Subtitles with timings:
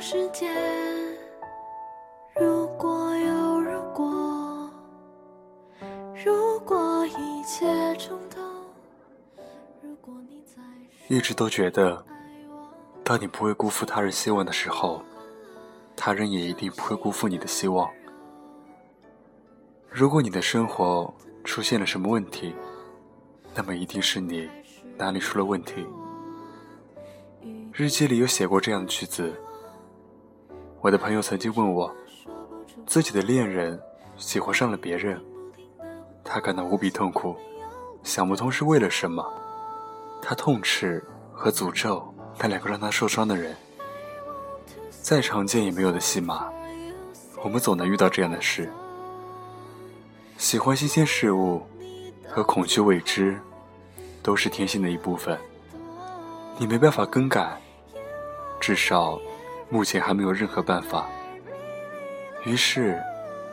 [0.00, 0.48] 世界，
[2.34, 4.70] 如果有如果，
[6.24, 8.40] 如果一切从头，
[9.82, 10.54] 如果你在
[11.14, 12.02] 一直都觉得，
[13.04, 15.02] 当你不会辜负他人希望的时候，
[15.94, 17.90] 他人也一定不会辜负你的希望。
[19.90, 21.12] 如果你的生活
[21.44, 22.54] 出现了什么问题，
[23.54, 24.48] 那么一定是你
[24.96, 25.86] 哪里出了问题。
[27.70, 29.34] 日记里有写过这样的句子：
[30.82, 31.94] 我的朋友曾经问我，
[32.86, 33.78] 自己的恋人
[34.16, 35.20] 喜欢上了别人，
[36.24, 37.36] 他感到无比痛苦，
[38.02, 39.22] 想不通是为了什么。
[40.22, 42.02] 他痛斥和诅咒
[42.38, 43.54] 那两个让他受伤的人。
[45.02, 46.50] 再常见也没有的戏码，
[47.42, 48.70] 我们总能遇到这样的事。
[50.38, 51.62] 喜欢新鲜事物
[52.26, 53.38] 和恐惧未知，
[54.22, 55.38] 都是天性的一部分。
[56.56, 57.60] 你没办法更改，
[58.58, 59.20] 至少
[59.70, 61.08] 目前还没有任何办法。
[62.44, 63.00] 于是，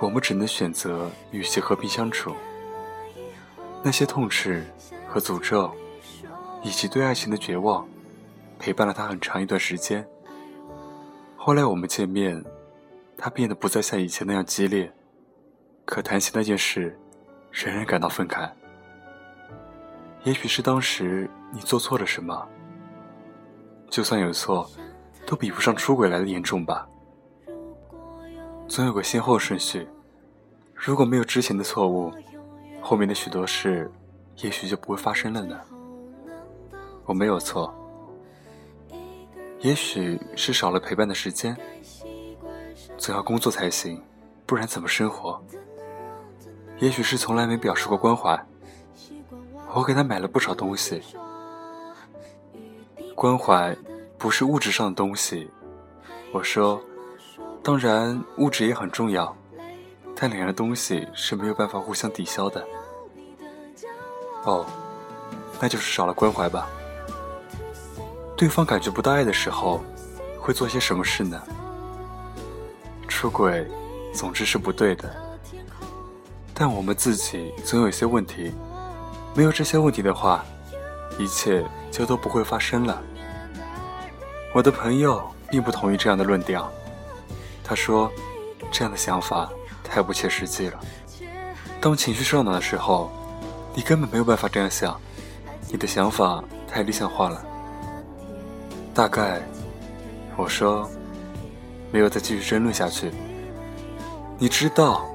[0.00, 2.34] 我们只能选择与其和平相处。
[3.82, 4.66] 那些痛斥
[5.08, 5.72] 和诅咒，
[6.62, 7.88] 以及对爱情的绝望，
[8.58, 10.06] 陪伴了他很长一段时间。
[11.36, 12.44] 后来我们见面，
[13.16, 14.92] 他变得不再像以前那样激烈。
[15.86, 16.98] 可谈起那件事，
[17.50, 18.50] 仍然感到愤慨。
[20.24, 22.46] 也许是当时你做错了什么，
[23.88, 24.70] 就算有错，
[25.30, 26.88] 都比不上出轨来的严重吧。
[28.66, 29.86] 总有个先后顺序，
[30.74, 32.12] 如果没有之前的错误，
[32.82, 33.88] 后面的许多事，
[34.38, 35.56] 也许就不会发生了呢。
[37.04, 37.72] 我没有错，
[39.60, 41.56] 也许是少了陪伴的时间，
[42.98, 44.02] 总要工作才行，
[44.44, 45.40] 不然怎么生活？
[46.80, 48.36] 也许是从来没表示过关怀，
[49.74, 51.00] 我给他买了不少东西。
[53.14, 53.76] 关怀
[54.20, 55.50] 不是物质上的东西，
[56.30, 56.78] 我说，
[57.62, 59.34] 当然物质也很重要，
[60.14, 62.62] 但两样东西是没有办法互相抵消的。
[64.44, 64.66] 哦，
[65.58, 66.68] 那就是少了关怀吧。
[68.36, 69.82] 对方感觉不到爱的时候，
[70.38, 71.42] 会做些什么事呢？
[73.08, 73.66] 出轨，
[74.12, 75.10] 总之是不对的。
[76.52, 78.52] 但我们自己总有一些问题，
[79.34, 80.44] 没有这些问题的话，
[81.18, 83.02] 一切就都不会发生了。
[84.52, 86.70] 我的朋友并不同意这样的论调，
[87.62, 88.10] 他说，
[88.70, 89.50] 这样的想法
[89.84, 90.80] 太不切实际了。
[91.80, 93.10] 当情绪上脑的时候，
[93.74, 95.00] 你根本没有办法这样想，
[95.70, 97.44] 你的想法太理想化了。
[98.92, 99.40] 大概，
[100.36, 100.88] 我说，
[101.92, 103.10] 没有再继续争论下去。
[104.38, 105.06] 你知道。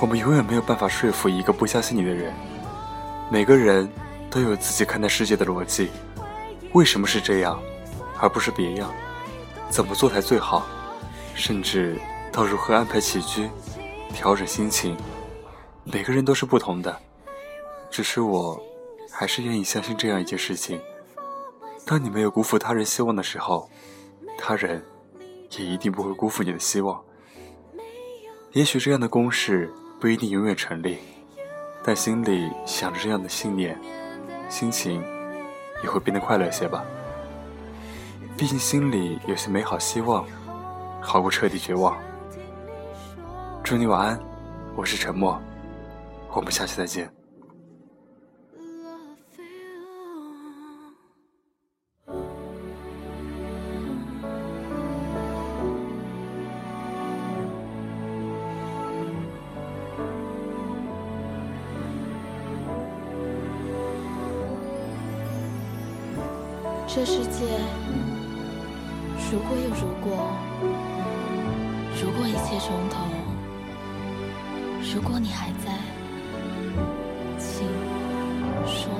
[0.00, 2.34] 我们永远没有办法说服一个不相信你的人。
[3.30, 3.88] 每个人
[4.28, 5.92] 都有自己看待世界的逻辑，
[6.72, 7.56] 为什么是这样，
[8.22, 8.90] 而不是别样？
[9.68, 10.64] 怎么做才最好？
[11.34, 11.98] 甚至
[12.30, 13.50] 到如何安排起居、
[14.14, 14.96] 调整心情，
[15.84, 16.96] 每个人都是不同的。
[17.90, 18.58] 只是我，
[19.10, 20.80] 还是愿意相信这样一件事情：
[21.84, 23.68] 当你没有辜负他人希望的时候，
[24.38, 24.82] 他人
[25.58, 27.02] 也一定不会辜负你的希望。
[28.52, 29.70] 也许这样的公式。
[30.00, 30.98] 不一定永远成立，
[31.84, 33.78] 但心里想着这样的信念，
[34.48, 35.00] 心情
[35.80, 36.84] 也会变得快乐些吧。
[38.42, 40.26] 毕竟心里有些美好希望，
[41.00, 41.96] 好过彻底绝望。
[43.62, 44.20] 祝你晚安，
[44.74, 45.40] 我是沉默，
[46.32, 47.08] 我们下期再见。
[66.88, 67.46] 这世界，
[69.32, 70.30] 如果有如果
[72.02, 73.06] 如果一切重头
[74.94, 75.72] 如果你还在
[77.38, 77.66] 请
[78.66, 78.92] 说